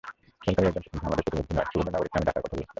[0.43, 2.67] সরকারের একজন প্রতিনিধি আমাদের প্রতিবন্ধী নয়, সুবর্ণ নাগরিক নামে ডাকার কথা বলেছিলেন।